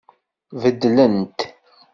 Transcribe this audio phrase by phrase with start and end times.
[0.61, 1.39] Beddlent.